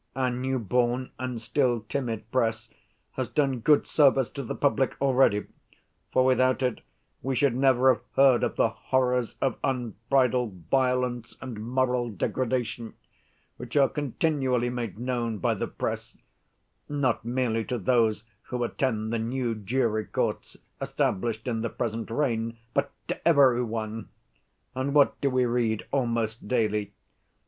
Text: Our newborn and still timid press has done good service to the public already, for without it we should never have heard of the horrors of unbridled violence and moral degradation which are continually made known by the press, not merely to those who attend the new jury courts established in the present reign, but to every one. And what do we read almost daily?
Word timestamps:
Our 0.15 0.31
newborn 0.31 1.11
and 1.19 1.39
still 1.39 1.81
timid 1.81 2.31
press 2.31 2.71
has 3.11 3.29
done 3.29 3.59
good 3.59 3.85
service 3.85 4.31
to 4.31 4.41
the 4.41 4.55
public 4.55 4.99
already, 4.99 5.45
for 6.11 6.25
without 6.25 6.63
it 6.63 6.81
we 7.21 7.35
should 7.35 7.53
never 7.55 7.93
have 7.93 8.01
heard 8.15 8.43
of 8.43 8.55
the 8.55 8.69
horrors 8.69 9.35
of 9.43 9.59
unbridled 9.63 10.63
violence 10.71 11.37
and 11.39 11.61
moral 11.63 12.09
degradation 12.09 12.95
which 13.57 13.77
are 13.77 13.87
continually 13.87 14.71
made 14.71 14.97
known 14.97 15.37
by 15.37 15.53
the 15.53 15.67
press, 15.67 16.17
not 16.89 17.23
merely 17.23 17.63
to 17.65 17.77
those 17.77 18.23
who 18.47 18.63
attend 18.63 19.13
the 19.13 19.19
new 19.19 19.53
jury 19.53 20.05
courts 20.05 20.57
established 20.81 21.47
in 21.47 21.61
the 21.61 21.69
present 21.69 22.09
reign, 22.09 22.57
but 22.73 22.91
to 23.07 23.27
every 23.27 23.63
one. 23.63 24.09
And 24.73 24.95
what 24.95 25.21
do 25.21 25.29
we 25.29 25.45
read 25.45 25.85
almost 25.91 26.47
daily? 26.47 26.93